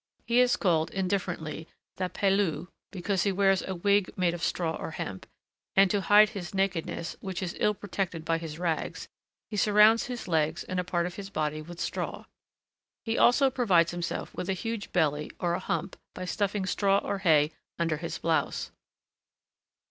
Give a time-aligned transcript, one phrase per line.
[0.25, 1.67] He is called, indifferently,
[1.97, 5.27] the pailloux, because he wears a wig made of straw or hemp,
[5.75, 9.07] and, to hide his nakedness, which is ill protected by his rags,
[9.51, 12.25] he surrounds his legs and a part of his body with straw.
[13.05, 17.19] He also provides himself with a huge belly or a hump by stuffing straw or
[17.19, 18.71] hay under his blouse.